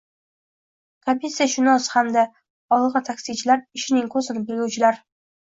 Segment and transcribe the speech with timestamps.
[1.09, 2.25] komissiyashunos hamda
[2.79, 5.03] olg‘ir taksichilar «ishning ko‘zini biluvchi»lar!